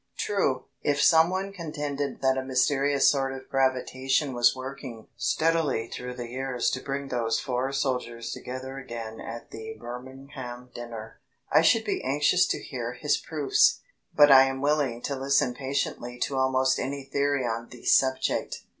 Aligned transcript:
True, 0.17 0.65
if 0.81 0.99
someone 0.99 1.53
contended 1.53 2.23
that 2.23 2.35
a 2.35 2.43
mysterious 2.43 3.07
sort 3.07 3.33
of 3.33 3.47
gravitation 3.49 4.33
was 4.33 4.55
working 4.55 5.05
steadily 5.15 5.89
through 5.89 6.15
the 6.15 6.27
years 6.29 6.71
to 6.71 6.81
bring 6.81 7.09
those 7.09 7.39
four 7.39 7.71
soldiers 7.71 8.31
together 8.31 8.79
again 8.79 9.19
at 9.21 9.51
the 9.51 9.75
Birmingham 9.79 10.71
dinner, 10.73 11.19
I 11.51 11.61
should 11.61 11.85
be 11.85 12.03
anxious 12.03 12.47
to 12.47 12.59
hear 12.63 12.93
his 12.93 13.17
proofs. 13.17 13.81
But 14.11 14.31
I 14.31 14.45
am 14.45 14.59
willing 14.59 15.03
to 15.03 15.15
listen 15.15 15.53
patiently 15.53 16.17
to 16.21 16.35
almost 16.35 16.79
any 16.79 17.03
theory 17.03 17.45
on 17.45 17.69
the 17.69 17.85
subject. 17.85 18.63